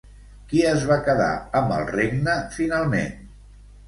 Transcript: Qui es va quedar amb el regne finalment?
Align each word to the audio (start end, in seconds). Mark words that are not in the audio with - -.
Qui 0.51 0.61
es 0.69 0.85
va 0.91 0.95
quedar 1.07 1.27
amb 1.59 1.73
el 1.75 1.85
regne 1.89 2.35
finalment? 2.57 3.15